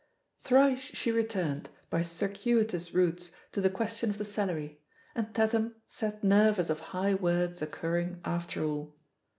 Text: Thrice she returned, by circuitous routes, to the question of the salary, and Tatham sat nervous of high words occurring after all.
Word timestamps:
Thrice 0.43 0.79
she 0.81 1.11
returned, 1.11 1.69
by 1.91 2.01
circuitous 2.01 2.91
routes, 2.91 3.29
to 3.51 3.61
the 3.61 3.69
question 3.69 4.09
of 4.09 4.17
the 4.17 4.25
salary, 4.25 4.81
and 5.13 5.31
Tatham 5.31 5.75
sat 5.87 6.23
nervous 6.23 6.71
of 6.71 6.79
high 6.79 7.13
words 7.13 7.61
occurring 7.61 8.19
after 8.25 8.63
all. 8.63 8.95